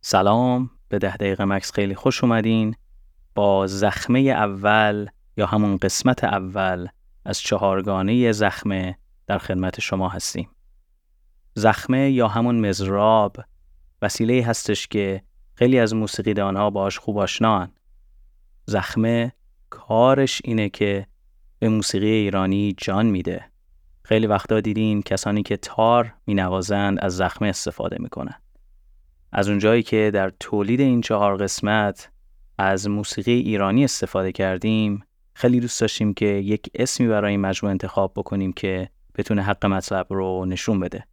سلام 0.00 0.70
به 0.88 0.98
ده 0.98 1.16
دقیقه 1.16 1.44
مکس 1.44 1.72
خیلی 1.72 1.94
خوش 1.94 2.24
اومدین. 2.24 2.74
با 3.34 3.66
زخمه 3.66 4.20
اول 4.20 5.06
یا 5.36 5.46
همون 5.46 5.76
قسمت 5.76 6.24
اول 6.24 6.88
از 7.24 7.40
چهارگانه 7.40 8.32
زخمه 8.32 8.98
در 9.26 9.38
خدمت 9.38 9.80
شما 9.80 10.08
هستیم. 10.08 10.48
زخمه 11.54 12.10
یا 12.10 12.28
همون 12.28 12.68
مزراب 12.68 13.36
وسیله 14.02 14.44
هستش 14.46 14.86
که 14.86 15.22
خیلی 15.54 15.78
از 15.78 15.94
موسیقیدان 15.94 16.56
ها 16.56 16.70
باش 16.70 16.98
خوب 16.98 17.18
آشنان. 17.18 17.72
زخمه 18.66 19.32
کارش 19.70 20.42
اینه 20.44 20.68
که 20.68 21.06
به 21.58 21.68
موسیقی 21.68 22.10
ایرانی 22.10 22.74
جان 22.78 23.06
میده. 23.06 23.44
خیلی 24.02 24.26
وقتا 24.26 24.60
دیدین 24.60 25.02
کسانی 25.02 25.42
که 25.42 25.56
تار 25.56 26.14
می 26.26 26.34
نوازند 26.34 26.98
از 27.00 27.16
زخمه 27.16 27.48
استفاده 27.48 27.96
می‌کنن. 28.00 28.34
از 29.32 29.48
اونجایی 29.48 29.82
که 29.82 30.10
در 30.14 30.32
تولید 30.40 30.80
این 30.80 31.00
چهار 31.00 31.36
قسمت 31.36 32.10
از 32.58 32.88
موسیقی 32.88 33.32
ایرانی 33.32 33.84
استفاده 33.84 34.32
کردیم 34.32 35.04
خیلی 35.34 35.60
دوست 35.60 35.80
داشتیم 35.80 36.14
که 36.14 36.26
یک 36.26 36.70
اسمی 36.74 37.08
برای 37.08 37.30
این 37.30 37.40
مجموعه 37.40 37.70
انتخاب 37.70 38.12
بکنیم 38.16 38.52
که 38.52 38.88
بتونه 39.14 39.42
حق 39.42 39.66
مطلب 39.66 40.06
رو 40.10 40.46
نشون 40.46 40.80
بده. 40.80 41.04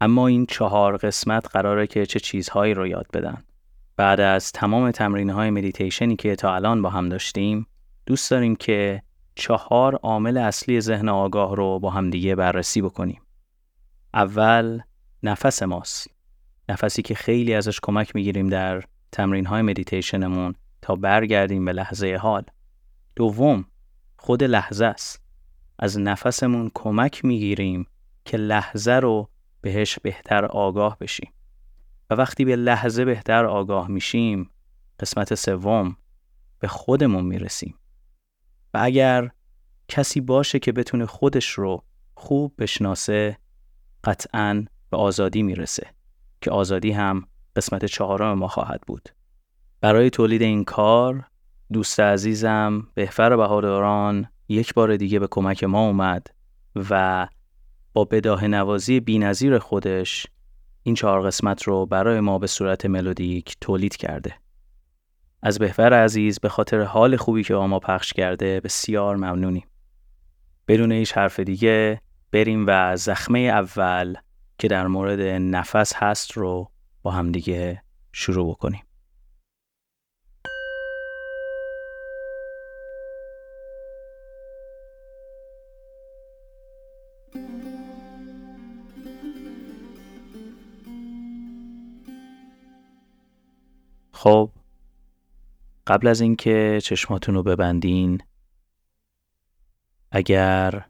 اما 0.00 0.26
این 0.26 0.46
چهار 0.46 0.96
قسمت 0.96 1.48
قراره 1.52 1.86
که 1.86 2.06
چه 2.06 2.20
چیزهایی 2.20 2.74
رو 2.74 2.86
یاد 2.86 3.06
بدن. 3.12 3.44
بعد 3.96 4.20
از 4.20 4.52
تمام 4.52 4.90
تمرین 4.90 5.30
های 5.30 5.50
مدیتیشنی 5.50 6.16
که 6.16 6.36
تا 6.36 6.54
الان 6.54 6.82
با 6.82 6.90
هم 6.90 7.08
داشتیم 7.08 7.66
دوست 8.06 8.30
داریم 8.30 8.56
که 8.56 9.02
چهار 9.34 9.94
عامل 9.94 10.36
اصلی 10.36 10.80
ذهن 10.80 11.08
آگاه 11.08 11.56
رو 11.56 11.78
با 11.78 11.90
هم 11.90 12.10
دیگه 12.10 12.34
بررسی 12.34 12.82
بکنیم. 12.82 13.22
اول 14.14 14.80
نفس 15.22 15.62
ماست. 15.62 16.15
نفسی 16.68 17.02
که 17.02 17.14
خیلی 17.14 17.54
ازش 17.54 17.80
کمک 17.82 18.14
می‌گیریم 18.14 18.48
در 18.48 18.84
تمرین 19.12 19.46
های 19.46 19.62
مدیتیشنمون 19.62 20.54
تا 20.82 20.96
برگردیم 20.96 21.64
به 21.64 21.72
لحظه 21.72 22.18
حال. 22.22 22.44
دوم 23.16 23.64
خود 24.16 24.44
لحظه 24.44 24.84
است. 24.84 25.22
از 25.78 25.98
نفسمون 25.98 26.70
کمک 26.74 27.24
می‌گیریم 27.24 27.86
که 28.24 28.36
لحظه 28.36 28.92
رو 28.92 29.30
بهش 29.60 29.98
بهتر 29.98 30.44
آگاه 30.44 30.98
بشیم. 30.98 31.32
و 32.10 32.14
وقتی 32.14 32.44
به 32.44 32.56
لحظه 32.56 33.04
بهتر 33.04 33.44
آگاه 33.44 33.88
میشیم 33.88 34.50
قسمت 35.00 35.34
سوم 35.34 35.96
به 36.58 36.68
خودمون 36.68 37.24
می‌رسیم. 37.24 37.74
و 38.74 38.78
اگر 38.82 39.30
کسی 39.88 40.20
باشه 40.20 40.58
که 40.58 40.72
بتونه 40.72 41.06
خودش 41.06 41.50
رو 41.50 41.84
خوب 42.14 42.54
بشناسه 42.58 43.38
قطعا 44.04 44.64
به 44.90 44.96
آزادی 44.96 45.42
می‌رسه. 45.42 45.95
که 46.46 46.52
آزادی 46.52 46.90
هم 46.90 47.24
قسمت 47.56 47.84
چهارم 47.84 48.38
ما 48.38 48.48
خواهد 48.48 48.80
بود. 48.86 49.08
برای 49.80 50.10
تولید 50.10 50.42
این 50.42 50.64
کار 50.64 51.24
دوست 51.72 52.00
عزیزم 52.00 52.86
بهفر 52.94 53.36
بهاداران 53.36 54.28
یک 54.48 54.74
بار 54.74 54.96
دیگه 54.96 55.18
به 55.18 55.28
کمک 55.30 55.64
ما 55.64 55.86
اومد 55.86 56.26
و 56.90 57.28
با 57.92 58.04
بداه 58.04 58.46
نوازی 58.46 59.00
بینظیر 59.00 59.58
خودش 59.58 60.26
این 60.82 60.94
چهار 60.94 61.26
قسمت 61.26 61.62
رو 61.62 61.86
برای 61.86 62.20
ما 62.20 62.38
به 62.38 62.46
صورت 62.46 62.86
ملودیک 62.86 63.56
تولید 63.60 63.96
کرده. 63.96 64.34
از 65.42 65.58
بهفر 65.58 65.92
عزیز 65.92 66.38
به 66.38 66.48
خاطر 66.48 66.82
حال 66.82 67.16
خوبی 67.16 67.42
که 67.42 67.54
با 67.54 67.66
ما 67.66 67.78
پخش 67.78 68.12
کرده 68.12 68.60
بسیار 68.60 69.16
ممنونیم. 69.16 69.66
بدون 70.68 70.92
هیچ 70.92 71.12
حرف 71.12 71.40
دیگه 71.40 72.00
بریم 72.32 72.64
و 72.68 72.96
زخمه 72.96 73.38
اول 73.38 74.16
که 74.58 74.68
در 74.68 74.86
مورد 74.86 75.20
نفس 75.20 75.92
هست 75.96 76.32
رو 76.32 76.70
با 77.02 77.10
همدیگه 77.10 77.82
شروع 78.12 78.50
بکنیم. 78.50 78.82
خب 94.12 94.50
قبل 95.86 96.06
از 96.06 96.20
اینکه 96.20 96.78
چشماتون 96.82 97.34
رو 97.34 97.42
ببندین 97.42 98.22
اگر 100.10 100.84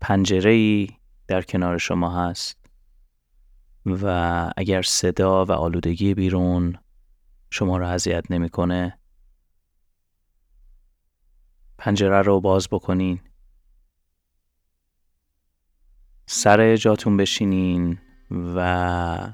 پنجره 0.00 0.50
ای 0.50 0.88
در 1.26 1.42
کنار 1.42 1.78
شما 1.78 2.28
هست. 2.28 2.58
و 3.86 4.52
اگر 4.56 4.82
صدا 4.82 5.44
و 5.44 5.52
آلودگی 5.52 6.14
بیرون 6.14 6.78
شما 7.50 7.76
را 7.76 7.88
اذیت 7.88 8.30
نمی‌کنه 8.30 8.98
پنجره 11.78 12.22
رو 12.22 12.40
باز 12.40 12.68
بکنین. 12.68 13.20
سر 16.26 16.76
جاتون 16.76 17.16
بشینین 17.16 17.98
و 18.30 19.32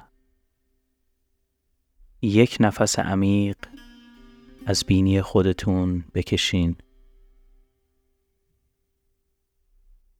یک 2.23 2.57
نفس 2.61 2.99
عمیق 2.99 3.57
از 4.67 4.85
بینی 4.87 5.23
خودتون 5.23 6.05
بکشین. 6.15 6.77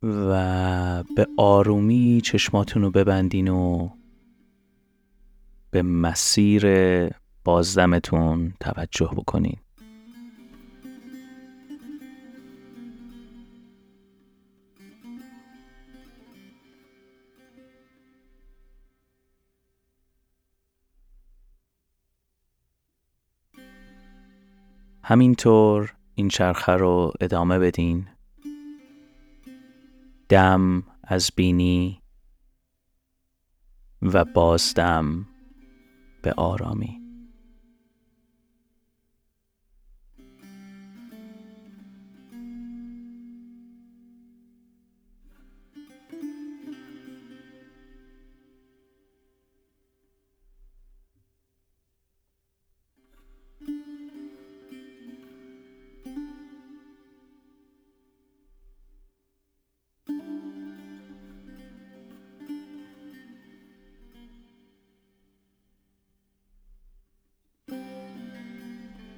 و 0.03 1.05
به 1.17 1.27
آرومی 1.37 2.21
چشماتون 2.25 2.83
رو 2.83 2.91
ببندین 2.91 3.49
و 3.49 3.89
به 5.71 5.83
مسیر 5.83 6.67
بازدمتون 7.45 8.55
توجه 8.61 9.11
بکنین. 9.17 9.57
همینطور 25.03 25.95
این 26.15 26.29
چرخه 26.29 26.73
رو 26.73 27.13
ادامه 27.21 27.59
بدین. 27.59 28.07
دم 30.29 30.83
از 31.03 31.31
بینی 31.37 32.03
و 34.03 34.25
بازدم 34.25 35.27
به 36.23 36.33
آرامی. 36.33 37.08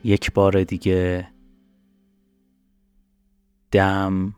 یک 0.05 0.33
بار 0.33 0.63
دیگه. 0.63 1.29
دم 3.71 4.35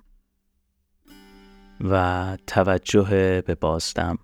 و 1.81 2.37
توجه 2.47 3.43
به 3.47 3.55
بازدم 3.55 4.19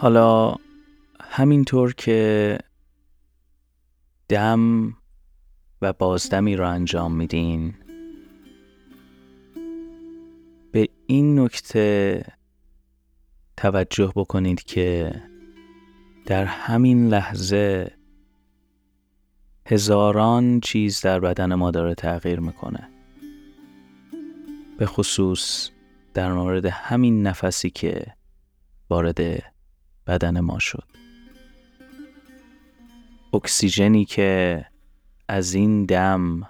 حالا 0.00 0.54
همینطور 1.20 1.94
که 1.94 2.58
دم 4.28 4.92
و 5.82 5.92
بازدمی 5.92 6.56
رو 6.56 6.68
انجام 6.68 7.16
میدین 7.16 7.74
به 10.72 10.88
این 11.06 11.40
نکته 11.40 12.24
توجه 13.56 14.12
بکنید 14.16 14.62
که 14.62 15.12
در 16.26 16.44
همین 16.44 17.08
لحظه 17.08 17.92
هزاران 19.66 20.60
چیز 20.60 21.00
در 21.00 21.20
بدن 21.20 21.54
ما 21.54 21.70
داره 21.70 21.94
تغییر 21.94 22.40
می‌کنه. 22.40 22.88
به 24.78 24.86
خصوص 24.86 25.70
در 26.14 26.32
مورد 26.32 26.66
همین 26.66 27.26
نفسی 27.26 27.70
که 27.70 28.06
وارد 28.90 29.42
بدن 30.06 30.40
ما 30.40 30.58
شد. 30.58 30.84
اکسیژنی 33.32 34.04
که 34.04 34.64
از 35.28 35.54
این 35.54 35.84
دم 35.84 36.48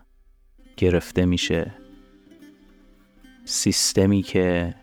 گرفته 0.76 1.24
میشه 1.24 1.74
سیستمی 3.44 4.22
که 4.22 4.74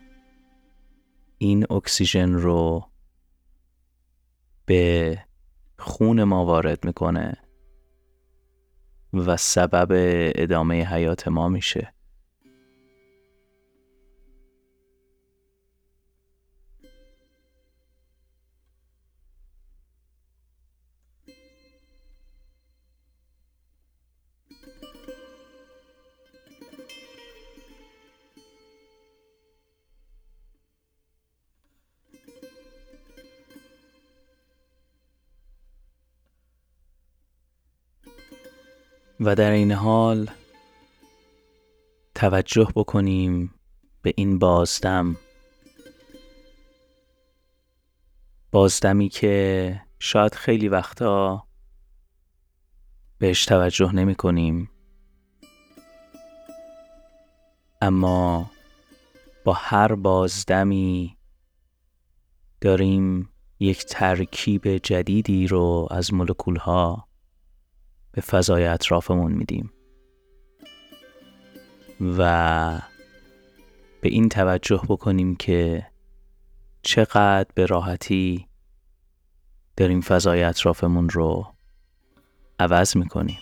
این 1.37 1.71
اکسیژن 1.71 2.33
رو 2.33 2.89
به 4.65 5.17
خون 5.79 6.23
ما 6.23 6.45
وارد 6.45 6.85
می‌کنه 6.85 7.37
و 9.13 9.37
سبب 9.37 9.87
ادامه 10.35 10.83
حیات 10.83 11.27
ما 11.27 11.49
میشه. 11.49 11.93
و 39.19 39.35
در 39.35 39.51
این 39.51 39.71
حال 39.71 40.29
توجه 42.15 42.67
بکنیم 42.75 43.53
به 44.01 44.13
این 44.15 44.39
بازدم 44.39 45.15
بازدمی 48.51 49.09
که 49.09 49.81
شاید 49.99 50.35
خیلی 50.35 50.67
وقتا 50.67 51.43
بهش 53.17 53.45
توجه 53.45 53.95
نمی 53.95 54.15
کنیم. 54.15 54.69
اما 57.81 58.51
با 59.43 59.53
هر 59.53 59.95
بازدمی 59.95 61.17
داریم 62.61 63.29
یک 63.59 63.85
ترکیب 63.85 64.77
جدیدی 64.77 65.47
رو 65.47 65.87
از 65.91 66.13
مولکول 66.13 66.55
ها 66.55 67.06
به 68.17 68.21
فضای 68.21 68.65
اطرافمون 68.65 69.31
میدیم. 69.31 69.71
و 72.17 72.81
به 74.01 74.09
این 74.09 74.29
توجه 74.29 74.81
بکنیم 74.89 75.35
که 75.35 75.87
چقدر 76.81 77.49
به 77.55 77.65
راحتی 77.65 78.47
داریم 79.77 80.01
فضای 80.01 80.43
اطرافمون 80.43 81.09
رو 81.09 81.53
عوض 82.59 82.97
می‌کنیم. 82.97 83.37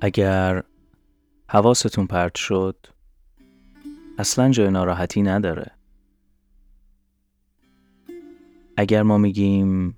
اگر 0.00 0.62
حواستون 1.48 2.06
پرت 2.06 2.34
شد 2.34 2.86
اصلا 4.18 4.50
جای 4.50 4.70
ناراحتی 4.70 5.22
نداره. 5.22 5.70
اگر 8.76 9.02
ما 9.02 9.18
میگیم 9.18 9.96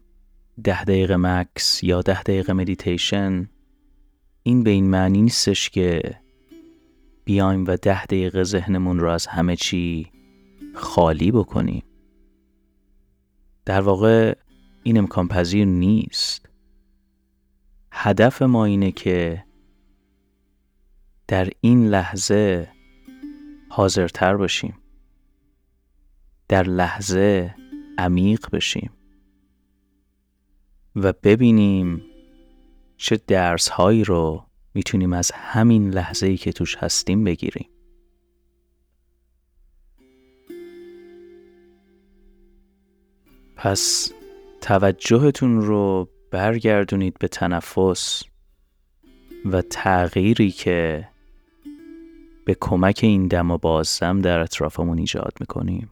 ده 0.64 0.84
دقیقه 0.84 1.16
مکس 1.16 1.84
یا 1.84 2.02
ده 2.02 2.22
دقیقه 2.22 2.52
مدیتیشن 2.52 3.48
این 4.42 4.62
به 4.62 4.70
این 4.70 4.90
معنی 4.90 5.22
نیستش 5.22 5.70
که 5.70 6.16
بیایم 7.24 7.64
و 7.66 7.76
ده 7.76 8.04
دقیقه 8.04 8.44
ذهنمون 8.44 8.98
رو 8.98 9.10
از 9.10 9.26
همه 9.26 9.56
چی 9.56 10.12
خالی 10.74 11.30
بکنیم. 11.30 11.82
در 13.64 13.80
واقع 13.80 14.34
این 14.82 14.98
امکان 14.98 15.28
پذیر 15.28 15.64
نیست. 15.64 16.48
هدف 17.92 18.42
ما 18.42 18.64
اینه 18.64 18.92
که 18.92 19.44
در 21.28 21.48
این 21.60 21.88
لحظه 21.88 22.68
حاضرتر 23.68 24.36
باشیم. 24.36 24.78
در 26.48 26.62
لحظه 26.62 27.54
عمیق 27.98 28.50
بشیم. 28.52 28.90
و 30.96 31.12
ببینیم 31.12 32.02
چه 32.96 33.20
درس 33.26 33.68
هایی 33.68 34.04
رو 34.04 34.46
می‌تونیم 34.74 35.12
از 35.12 35.30
همین 35.34 35.90
لحظه 35.90 36.26
ای 36.26 36.36
که 36.36 36.52
توش 36.52 36.76
هستیم 36.76 37.24
بگیریم. 37.24 37.68
پس 43.56 44.12
توجهتون 44.60 45.60
رو 45.60 46.08
برگردونید 46.30 47.18
به 47.18 47.28
تنفس 47.28 48.22
و 49.44 49.62
تغییری 49.62 50.50
که 50.50 51.07
به 52.48 52.56
کمک 52.60 53.00
این 53.02 53.26
دم 53.26 53.50
و 53.50 53.58
بازدم 53.58 54.20
در 54.20 54.38
اطرافمون 54.40 54.98
ایجاد 54.98 55.32
می‌کنیم 55.40 55.90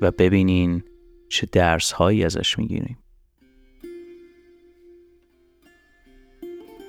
و 0.00 0.10
ببینین 0.10 0.84
چه 1.28 1.46
درس 1.52 1.92
هایی 1.92 2.24
ازش 2.24 2.58
می‌گیریم. 2.58 2.98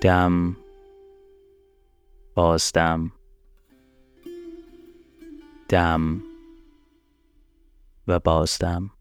دم 0.02 0.58
بازدم 2.36 3.12
دم 5.70 6.22
و 8.08 8.20
بازدم. 8.20 8.92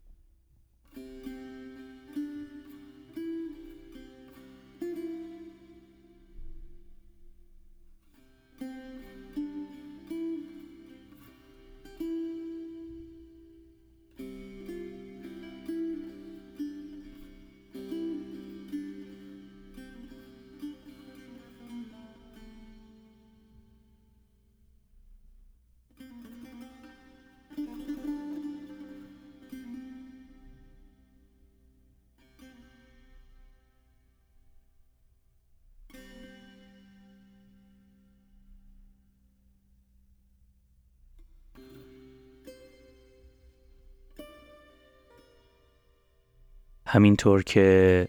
همینطور 46.95 47.43
که 47.43 48.07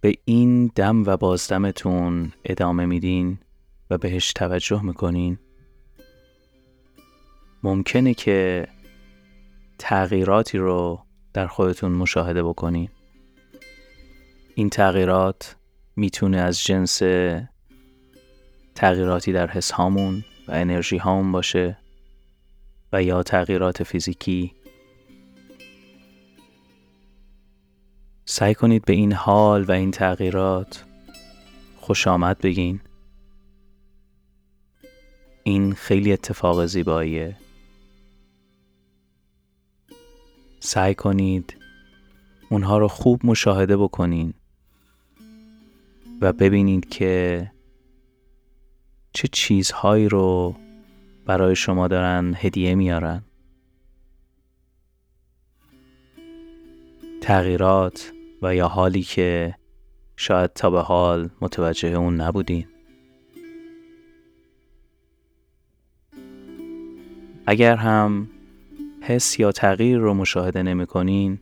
به 0.00 0.14
این 0.24 0.66
دم 0.74 1.04
و 1.06 1.16
بازدمتون 1.16 2.32
ادامه 2.44 2.86
میدین 2.86 3.38
و 3.90 3.98
بهش 3.98 4.32
توجه 4.32 4.82
می‌کنین 4.82 5.38
ممکنه 7.62 8.14
که 8.14 8.68
تغییراتی 9.78 10.58
رو 10.58 11.00
در 11.32 11.46
خودتون 11.46 11.92
مشاهده 11.92 12.42
بکنین. 12.42 12.88
این 14.54 14.70
تغییرات 14.70 15.56
می‌تونه 15.96 16.38
از 16.38 16.64
جنس 16.64 17.02
تغییراتی 18.74 19.32
در 19.32 19.46
حس 19.46 19.70
هامون 19.70 20.24
و 20.48 20.52
انرژی 20.52 20.96
هامون 20.96 21.32
باشه 21.32 21.78
و 22.92 23.02
یا 23.02 23.22
تغییرات 23.22 23.82
فیزیکی 23.82 24.52
سعی 28.28 28.54
کنید 28.54 28.84
به 28.84 28.92
این 28.92 29.12
حال 29.12 29.64
و 29.64 29.72
این 29.72 29.90
تغییرات 29.90 30.84
خوش 31.76 32.06
آمد 32.06 32.38
بگین. 32.38 32.80
این 35.42 35.72
خیلی 35.72 36.12
اتفاق 36.12 36.66
زیباییه. 36.66 37.36
سعی 40.60 40.94
کنید 40.94 41.56
اونها 42.50 42.78
رو 42.78 42.88
خوب 42.88 43.20
مشاهده 43.24 43.76
بکنین 43.76 44.34
و 46.20 46.32
ببینید 46.32 46.88
که 46.88 47.52
چه 49.12 49.28
چیزهایی 49.28 50.08
رو 50.08 50.54
برای 51.26 51.56
شما 51.56 51.88
دارن 51.88 52.34
هدیه 52.36 52.74
میارن. 52.74 53.22
تغییرات 57.20 58.12
و 58.42 58.54
یا 58.54 58.68
حالی 58.68 59.02
که 59.02 59.54
شاید 60.16 60.52
تا 60.52 60.70
به 60.70 60.80
حال 60.80 61.30
متوجه 61.40 61.88
اون 61.88 62.20
نبودین 62.20 62.66
اگر 67.46 67.76
هم 67.76 68.28
حس 69.00 69.40
یا 69.40 69.52
تغییر 69.52 69.98
رو 69.98 70.14
مشاهده 70.14 70.62
نمی 70.62 70.86
کنین 70.86 71.38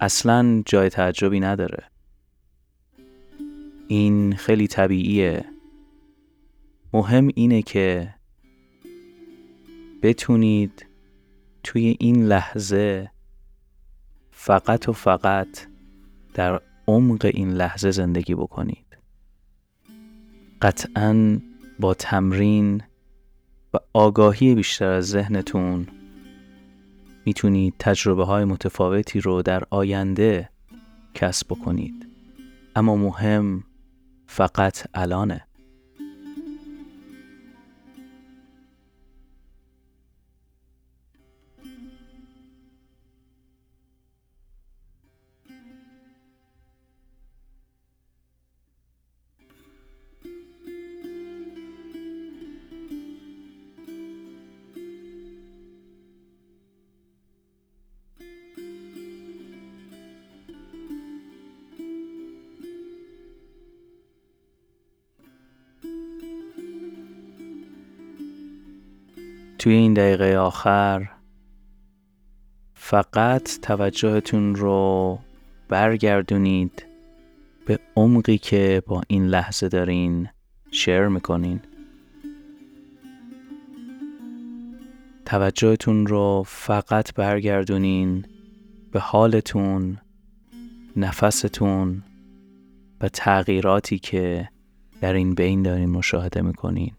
اصلا 0.00 0.62
جای 0.66 0.88
تعجبی 0.88 1.40
نداره. 1.40 1.84
این 3.88 4.36
خیلی 4.36 4.66
طبیعیه. 4.66 5.44
مهم 6.92 7.28
اینه 7.34 7.62
که 7.62 8.14
بتونید 10.02 10.86
توی 11.62 11.96
این 12.00 12.26
لحظه 12.26 13.10
فقط 14.36 14.88
و 14.88 14.92
فقط 14.92 15.66
در 16.34 16.60
عمق 16.88 17.30
این 17.34 17.50
لحظه 17.52 17.90
زندگی 17.90 18.34
بکنید. 18.34 18.98
قطعا 20.62 21.40
با 21.80 21.94
تمرین 21.94 22.82
و 23.74 23.78
آگاهی 23.92 24.54
بیشتر 24.54 24.88
از 24.88 25.08
ذهنتون 25.08 25.86
می‌تونید 27.26 27.74
تجربه 27.78 28.24
های 28.24 28.44
متفاوتی 28.44 29.20
رو 29.20 29.42
در 29.42 29.62
آینده 29.70 30.48
کسب 31.14 31.46
بکنید. 31.48 32.08
اما 32.76 32.96
مهم 32.96 33.64
فقط 34.26 34.86
الانه. 34.94 35.46
توی 69.64 69.74
این 69.74 69.94
دقیقه 69.94 70.36
آخر 70.36 71.10
فقط 72.74 73.60
توجهتون 73.62 74.54
رو 74.54 75.18
برگردونید 75.68 76.86
به 77.66 77.78
عمقی 77.96 78.38
که 78.38 78.82
با 78.86 79.02
این 79.08 79.26
لحظه 79.26 79.68
دارین 79.68 80.28
شیر 80.70 81.08
می‌کنین. 81.08 81.60
توجهتون 85.24 86.06
رو 86.06 86.42
فقط 86.46 87.14
برگردونین 87.14 88.26
به 88.92 89.00
حالتون 89.00 89.98
نفستون 90.96 92.02
و 93.00 93.08
تغییراتی 93.08 93.98
که 93.98 94.48
در 95.00 95.12
این 95.12 95.34
بین 95.34 95.62
دارین 95.62 95.90
مشاهده 95.90 96.42
می‌کنین. 96.42 96.92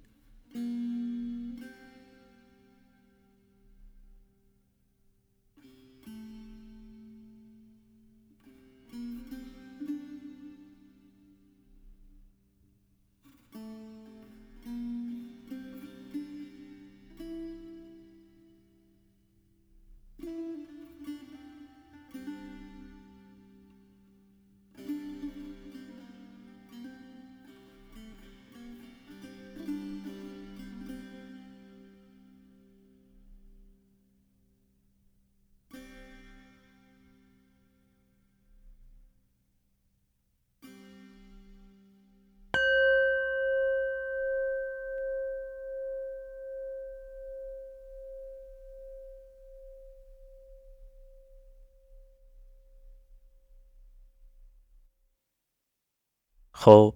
خب 56.66 56.96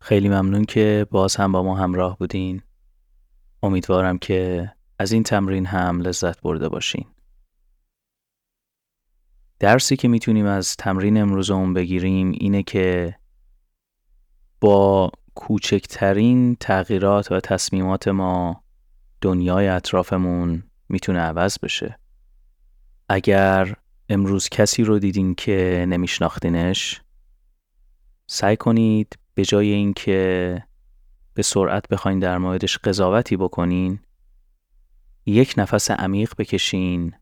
خیلی 0.00 0.28
ممنون 0.28 0.64
که 0.64 1.06
باز 1.10 1.36
هم 1.36 1.52
با 1.52 1.62
ما 1.62 1.76
همراه 1.76 2.18
بودین. 2.18 2.62
امیدوارم 3.62 4.18
که 4.18 4.70
از 4.98 5.12
این 5.12 5.22
تمرین 5.22 5.66
هم 5.66 6.00
لذت 6.00 6.40
برده 6.40 6.68
باشین. 6.68 7.06
درسی 9.58 9.96
که 9.96 10.08
می‌تونیم 10.08 10.46
از 10.46 10.76
تمرین 10.76 11.20
امروزمون 11.20 11.74
بگیریم 11.74 12.30
اینه 12.30 12.62
که 12.62 13.16
با 14.60 15.10
کوچکترین 15.34 16.56
تغییرات 16.60 17.32
و 17.32 17.40
تصمیمات 17.40 18.08
ما 18.08 18.64
دنیای 19.20 19.68
اطرافمون 19.68 20.62
می‌تونه 20.88 21.18
عوض 21.18 21.58
بشه. 21.62 21.98
اگر 23.08 23.76
امروز 24.08 24.48
کسی 24.48 24.84
رو 24.84 24.98
دیدین 24.98 25.34
که 25.34 25.86
نمیشناختینش 25.88 27.00
سعی 28.32 28.56
کنید 28.56 29.18
به 29.34 29.44
جای 29.44 29.70
اینکه 29.72 30.62
به 31.34 31.42
سرعت 31.42 31.88
بخواین 31.88 32.18
در 32.18 32.38
موردش 32.38 32.78
قضاوتی 32.78 33.36
بکنین 33.36 34.00
یک 35.26 35.54
نفس 35.56 35.90
عمیق 35.90 36.32
بکشین 36.38 37.14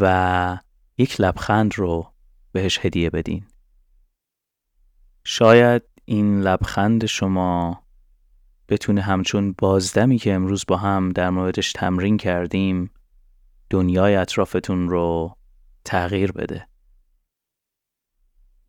و 0.00 0.58
یک 0.98 1.20
لبخند 1.20 1.74
رو 1.74 2.12
بهش 2.52 2.78
هدیه 2.82 3.10
بدین. 3.10 3.46
شاید 5.24 5.82
این 6.04 6.40
لبخند 6.40 7.06
شما 7.06 7.82
بتونه 8.68 9.00
همچون 9.00 9.54
بازدمی 9.58 10.18
که 10.18 10.34
امروز 10.34 10.64
با 10.68 10.76
هم 10.76 11.12
در 11.12 11.30
موردش 11.30 11.72
تمرین 11.72 12.16
کردیم 12.16 12.90
دنیای 13.70 14.16
اطرافتون 14.16 14.88
رو 14.88 15.36
تغییر 15.84 16.32
بده. 16.32 16.68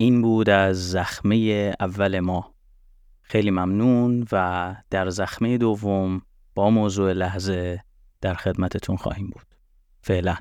این 0.02 0.22
بود 0.22 0.50
از 0.50 0.92
زخمه 0.92 1.74
اول 1.80 2.20
ما. 2.20 2.54
خیلی 3.22 3.52
ممنون 3.52 4.28
و 4.32 4.76
در 4.90 5.10
زخمه 5.10 5.58
دوم 5.58 6.22
با 6.56 6.70
موضوع 6.70 7.14
لحظه 7.14 7.84
در 8.22 8.34
خدمتتون 8.34 8.96
خواهیم 8.98 9.28
بود. 9.30 9.46
فعلا. 10.02 10.36